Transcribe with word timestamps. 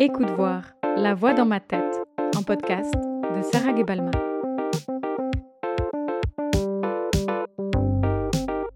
Écoute 0.00 0.28
voir, 0.30 0.62
La 0.96 1.14
voix 1.14 1.34
dans 1.34 1.46
ma 1.46 1.60
tête, 1.60 2.02
un 2.36 2.42
podcast 2.42 2.92
de 2.94 3.42
Sarah 3.42 3.76
Gebalma. 3.76 4.10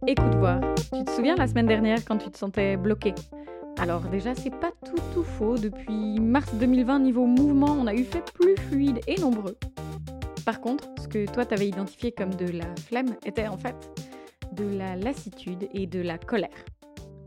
Écoute 0.07 0.35
voir, 0.37 0.61
tu 0.93 1.04
te 1.04 1.11
souviens 1.11 1.35
la 1.35 1.49
semaine 1.49 1.67
dernière 1.67 2.04
quand 2.04 2.19
tu 2.19 2.31
te 2.31 2.39
sentais 2.39 2.77
bloqué 2.77 3.15
Alors 3.79 4.03
déjà, 4.03 4.37
c'est 4.37 4.54
pas 4.54 4.71
tout 4.87 5.03
tout 5.12 5.25
faux. 5.25 5.57
Depuis 5.59 6.20
mars 6.20 6.54
2020, 6.54 7.00
niveau 7.00 7.27
mouvement, 7.27 7.77
on 7.80 7.89
a 7.89 7.95
eu 7.95 8.05
fait 8.05 8.25
plus 8.32 8.57
fluide 8.57 9.00
et 9.09 9.21
nombreux. 9.21 9.57
Par 10.46 10.61
contre, 10.61 10.89
ce 11.03 11.09
que 11.09 11.29
toi 11.29 11.45
t'avais 11.45 11.66
identifié 11.66 12.12
comme 12.12 12.35
de 12.35 12.46
la 12.46 12.75
flemme 12.87 13.16
était 13.27 13.48
en 13.48 13.57
fait 13.57 13.75
de 14.53 14.77
la 14.77 14.95
lassitude 14.95 15.69
et 15.75 15.89
de 15.89 16.00
la 16.00 16.16
colère. 16.16 16.64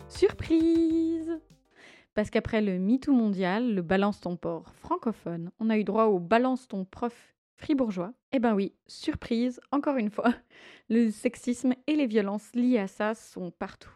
Surprise 0.07 1.41
Parce 2.13 2.29
qu'après 2.29 2.61
le 2.61 2.77
MeToo 2.77 3.13
mondial, 3.13 3.73
le 3.73 3.81
balance 3.81 4.19
ton 4.19 4.35
port 4.35 4.73
francophone, 4.75 5.51
on 5.59 5.69
a 5.69 5.77
eu 5.77 5.83
droit 5.83 6.05
au 6.05 6.19
balance 6.19 6.67
ton 6.67 6.83
prof 6.83 7.33
fribourgeois. 7.55 8.13
Eh 8.33 8.39
ben 8.39 8.53
oui, 8.53 8.73
surprise, 8.87 9.61
encore 9.71 9.95
une 9.95 10.09
fois, 10.09 10.33
le 10.89 11.09
sexisme 11.09 11.73
et 11.87 11.95
les 11.95 12.07
violences 12.07 12.53
liées 12.53 12.79
à 12.79 12.87
ça 12.87 13.13
sont 13.13 13.51
partout. 13.51 13.93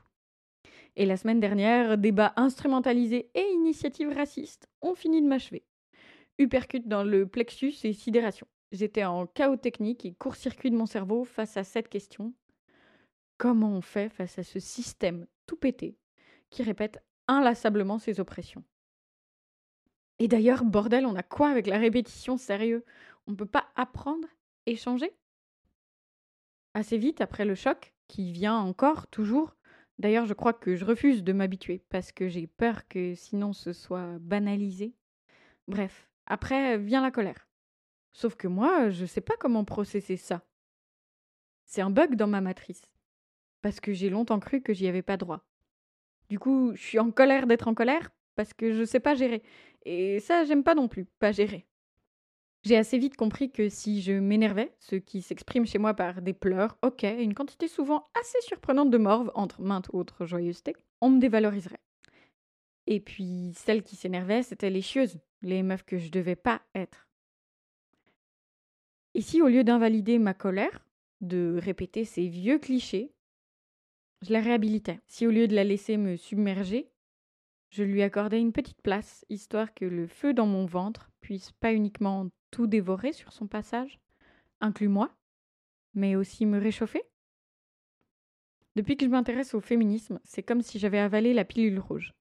Et 0.96 1.06
la 1.06 1.18
semaine 1.18 1.42
dernière, 1.42 1.98
débats 1.98 2.34
instrumentalisés 2.38 3.30
et 3.34 3.52
initiatives 3.54 4.14
racistes 4.14 4.70
ont 4.82 4.96
fini 4.96 5.22
de 5.22 5.28
m'achever. 5.28 5.66
Uppercut 6.40 6.88
dans 6.88 7.04
le 7.04 7.28
plexus 7.28 7.74
et 7.84 7.92
sidération. 7.92 8.48
J'étais 8.72 9.04
en 9.04 9.26
chaos 9.26 9.58
technique 9.58 10.06
et 10.06 10.14
court-circuit 10.14 10.72
de 10.72 10.78
mon 10.78 10.86
cerveau 10.86 11.26
face 11.26 11.58
à 11.58 11.64
cette 11.64 11.90
question. 11.90 12.34
Comment 13.38 13.72
on 13.72 13.82
fait 13.82 14.10
face 14.10 14.40
à 14.40 14.44
ce 14.44 14.60
système 14.60 15.28
tout 15.48 15.58
pété 15.58 15.98
qui 16.50 16.64
répète 16.64 17.04
inlassablement 17.28 18.00
ses 18.00 18.20
oppressions. 18.20 18.64
Et 20.20 20.28
d'ailleurs, 20.28 20.64
bordel, 20.64 21.06
on 21.06 21.16
a 21.16 21.24
quoi 21.24 21.50
avec 21.50 21.68
la 21.68 21.78
répétition 21.78 22.38
sérieux? 22.38 22.86
On 23.28 23.32
ne 23.32 23.36
peut 23.36 23.46
pas 23.46 23.68
apprendre 23.76 24.28
et 24.66 24.76
changer 24.76 25.12
Assez 26.74 26.98
vite, 26.98 27.22
après 27.22 27.46
le 27.46 27.56
choc, 27.56 27.94
qui 28.08 28.32
vient 28.32 28.58
encore, 28.58 29.08
toujours, 29.08 29.56
d'ailleurs 29.98 30.26
je 30.26 30.34
crois 30.34 30.54
que 30.54 30.76
je 30.76 30.86
refuse 30.86 31.24
de 31.24 31.34
m'habituer, 31.34 31.84
parce 31.90 32.12
que 32.12 32.28
j'ai 32.28 32.48
peur 32.48 32.88
que 32.88 33.16
sinon 33.16 33.54
ce 33.54 33.74
soit 33.74 34.20
banalisé. 34.20 34.94
Bref, 35.68 36.10
après 36.26 36.78
vient 36.78 37.02
la 37.02 37.12
colère. 37.12 37.48
Sauf 38.14 38.36
que 38.36 38.48
moi, 38.48 38.90
je 38.90 39.06
sais 39.06 39.22
pas 39.22 39.36
comment 39.38 39.66
processer 39.66 40.18
ça. 40.18 40.46
C'est 41.66 41.82
un 41.82 41.90
bug 41.90 42.16
dans 42.16 42.28
ma 42.28 42.42
matrice. 42.42 42.90
Parce 43.62 43.80
que 43.80 43.94
j'ai 43.94 44.10
longtemps 44.10 44.40
cru 44.40 44.62
que 44.62 44.74
j'y 44.74 44.88
avais 44.88 45.02
pas 45.02 45.18
droit. 45.18 45.46
Du 46.30 46.40
coup, 46.40 46.74
je 46.76 46.82
suis 46.82 47.00
en 47.00 47.12
colère 47.12 47.48
d'être 47.48 47.68
en 47.68 47.74
colère 47.74 48.12
parce 48.36 48.54
que 48.54 48.74
je 48.74 48.84
sais 48.84 49.00
pas 49.00 49.16
gérer. 49.16 49.44
Et 49.86 50.20
ça, 50.20 50.44
j'aime 50.46 50.64
pas 50.64 50.76
non 50.76 50.88
plus, 50.88 51.06
pas 51.20 51.32
gérer. 51.32 51.66
J'ai 52.64 52.78
assez 52.78 52.98
vite 52.98 53.16
compris 53.16 53.52
que 53.52 53.70
si 53.70 54.02
je 54.02 54.14
m'énervais, 54.14 54.74
ce 54.80 54.96
qui 54.96 55.22
s'exprime 55.22 55.68
chez 55.68 55.78
moi 55.78 55.94
par 55.94 56.24
des 56.24 56.34
pleurs, 56.34 56.80
ok, 56.82 57.04
une 57.04 57.36
quantité 57.36 57.68
souvent 57.68 58.04
assez 58.20 58.42
surprenante 58.42 58.90
de 58.90 58.98
morve, 58.98 59.32
entre 59.36 59.62
maintes 59.62 59.90
autres 59.94 60.26
joyeusetés, 60.26 60.76
on 61.00 61.12
me 61.12 61.20
dévaloriserait. 61.20 61.80
Et 62.88 63.00
puis, 63.00 63.54
celles 63.56 63.84
qui 63.84 63.96
s'énervaient, 63.96 64.42
c'était 64.42 64.72
les 64.72 64.82
chieuses, 64.82 65.20
les 65.44 65.62
meufs 65.62 65.86
que 65.86 66.00
je 66.00 66.10
devais 66.10 66.36
pas 66.36 66.62
être. 66.74 67.08
Ici, 69.14 69.44
au 69.44 69.48
lieu 69.48 69.64
d'invalider 69.64 70.18
ma 70.18 70.34
colère, 70.34 70.86
de 71.22 71.60
répéter 71.62 72.04
ces 72.04 72.28
vieux 72.28 72.58
clichés, 72.60 73.15
je 74.26 74.34
la 74.34 74.42
réhabilitais. 74.42 75.00
Si 75.08 75.28
au 75.28 75.32
lieu 75.32 75.48
de 75.48 75.56
la 75.56 75.64
laisser 75.64 75.98
me 75.98 76.16
submerger, 76.16 76.90
je 77.70 77.84
lui 77.84 78.02
accordais 78.02 78.40
une 78.40 78.54
petite 78.54 78.82
place, 78.82 79.24
histoire 79.30 79.74
que 79.74 79.86
le 79.86 80.08
feu 80.08 80.34
dans 80.34 80.48
mon 80.48 80.66
ventre 80.66 81.12
puisse 81.22 81.52
pas 81.52 81.74
uniquement 81.74 82.30
tout 82.50 82.66
dévorer 82.66 83.14
sur 83.14 83.32
son 83.32 83.48
passage, 83.48 84.00
inclus 84.62 84.88
moi, 84.88 85.16
mais 85.94 86.16
aussi 86.16 86.46
me 86.46 86.60
réchauffer. 86.60 87.04
Depuis 88.76 88.98
que 88.98 89.06
je 89.06 89.12
m'intéresse 89.12 89.54
au 89.54 89.62
féminisme, 89.62 90.20
c'est 90.24 90.44
comme 90.44 90.62
si 90.62 90.80
j'avais 90.80 91.00
avalé 91.00 91.34
la 91.34 91.46
pilule 91.46 91.80
rouge. 91.80 92.14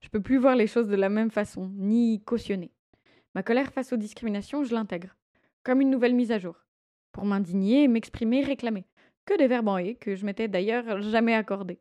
Je 0.00 0.08
peux 0.10 0.20
plus 0.20 0.36
voir 0.36 0.54
les 0.54 0.66
choses 0.66 0.88
de 0.88 0.96
la 0.96 1.08
même 1.08 1.30
façon, 1.30 1.70
ni 1.76 2.22
cautionner. 2.22 2.72
Ma 3.34 3.42
colère 3.42 3.72
face 3.72 3.92
aux 3.92 3.96
discriminations, 3.96 4.64
je 4.64 4.74
l'intègre, 4.74 5.16
comme 5.62 5.80
une 5.80 5.90
nouvelle 5.90 6.14
mise 6.14 6.30
à 6.30 6.38
jour, 6.38 6.66
pour 7.12 7.24
m'indigner, 7.24 7.88
m'exprimer, 7.88 8.42
réclamer 8.42 8.84
que 9.28 9.36
des 9.36 9.46
verbes 9.46 9.68
en 9.68 9.76
et 9.76 9.94
que 9.94 10.16
je 10.16 10.24
m'étais 10.24 10.48
d'ailleurs 10.48 11.02
jamais 11.02 11.34
accordé. 11.34 11.78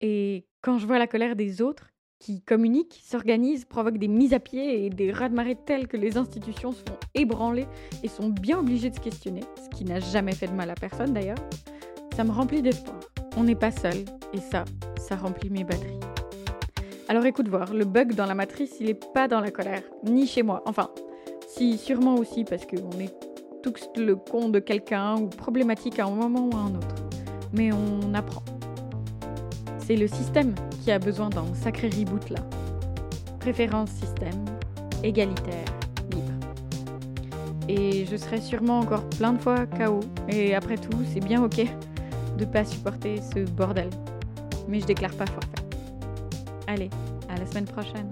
Et 0.00 0.46
quand 0.62 0.78
je 0.78 0.86
vois 0.86 0.98
la 0.98 1.06
colère 1.06 1.36
des 1.36 1.62
autres, 1.62 1.90
qui 2.18 2.40
communiquent, 2.42 3.00
s'organisent, 3.04 3.64
provoquent 3.64 3.98
des 3.98 4.08
mises 4.08 4.32
à 4.32 4.40
pied 4.40 4.84
et 4.84 4.90
des 4.90 5.12
raz-de-marée 5.12 5.56
tels 5.56 5.86
que 5.86 5.96
les 5.96 6.16
institutions 6.16 6.72
se 6.72 6.78
font 6.78 6.98
ébranler 7.14 7.66
et 8.02 8.08
sont 8.08 8.28
bien 8.28 8.58
obligées 8.58 8.90
de 8.90 8.94
se 8.96 9.00
questionner, 9.00 9.42
ce 9.56 9.76
qui 9.76 9.84
n'a 9.84 10.00
jamais 10.00 10.34
fait 10.34 10.46
de 10.48 10.52
mal 10.52 10.70
à 10.70 10.74
personne 10.74 11.12
d'ailleurs, 11.12 11.38
ça 12.16 12.24
me 12.24 12.30
remplit 12.30 12.62
d'espoir. 12.62 12.98
On 13.36 13.44
n'est 13.44 13.56
pas 13.56 13.72
seul, 13.72 14.04
et 14.32 14.38
ça, 14.38 14.64
ça 14.98 15.16
remplit 15.16 15.50
mes 15.50 15.64
batteries. 15.64 16.00
Alors 17.08 17.26
écoute 17.26 17.48
voir, 17.48 17.74
le 17.74 17.84
bug 17.84 18.14
dans 18.14 18.26
la 18.26 18.34
matrice, 18.34 18.76
il 18.80 18.88
est 18.88 19.12
pas 19.12 19.28
dans 19.28 19.40
la 19.40 19.50
colère, 19.50 19.82
ni 20.04 20.26
chez 20.26 20.42
moi. 20.42 20.62
Enfin, 20.66 20.90
si, 21.48 21.78
sûrement 21.78 22.16
aussi, 22.16 22.44
parce 22.44 22.66
qu'on 22.66 22.98
est 23.00 23.31
tout 23.62 23.72
le 23.96 24.16
con 24.16 24.48
de 24.48 24.58
quelqu'un 24.58 25.16
ou 25.16 25.28
problématique 25.28 25.98
à 25.98 26.06
un 26.06 26.10
moment 26.10 26.48
ou 26.52 26.56
à 26.56 26.60
un 26.60 26.74
autre. 26.74 26.94
Mais 27.52 27.70
on 27.72 28.12
apprend. 28.14 28.42
C'est 29.78 29.96
le 29.96 30.08
système 30.08 30.54
qui 30.82 30.90
a 30.90 30.98
besoin 30.98 31.30
d'un 31.30 31.54
sacré 31.54 31.88
reboot 31.88 32.30
là. 32.30 32.40
Préférence 33.40 33.90
système, 33.90 34.44
égalitaire, 35.02 35.64
libre. 36.10 36.32
Et 37.68 38.06
je 38.06 38.16
serai 38.16 38.40
sûrement 38.40 38.80
encore 38.80 39.08
plein 39.10 39.32
de 39.32 39.38
fois 39.38 39.66
KO. 39.66 40.00
Et 40.28 40.54
après 40.54 40.76
tout, 40.76 40.98
c'est 41.12 41.24
bien 41.24 41.42
ok 41.42 41.64
de 42.38 42.44
pas 42.44 42.64
supporter 42.64 43.20
ce 43.34 43.40
bordel. 43.50 43.90
Mais 44.68 44.80
je 44.80 44.86
déclare 44.86 45.14
pas 45.14 45.26
forfait. 45.26 45.48
Allez, 46.66 46.90
à 47.28 47.38
la 47.38 47.46
semaine 47.46 47.66
prochaine. 47.66 48.08